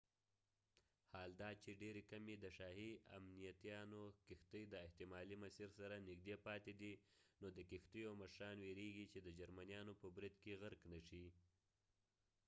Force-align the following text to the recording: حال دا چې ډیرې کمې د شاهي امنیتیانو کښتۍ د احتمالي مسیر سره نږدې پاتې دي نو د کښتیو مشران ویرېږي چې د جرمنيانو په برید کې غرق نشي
حال 1.13 1.31
دا 1.41 1.49
چې 1.61 1.69
ډیرې 1.81 2.03
کمې 2.11 2.35
د 2.39 2.45
شاهي 2.57 2.91
امنیتیانو 3.17 4.01
کښتۍ 4.27 4.63
د 4.69 4.73
احتمالي 4.85 5.35
مسیر 5.43 5.69
سره 5.79 5.95
نږدې 6.09 6.35
پاتې 6.47 6.73
دي 6.81 6.93
نو 7.41 7.47
د 7.57 7.59
کښتیو 7.71 8.19
مشران 8.21 8.57
ویرېږي 8.61 9.05
چې 9.11 9.19
د 9.21 9.27
جرمنيانو 9.39 9.93
په 10.01 10.07
برید 10.15 10.35
کې 10.43 10.57
غرق 10.61 10.81
نشي 10.93 11.25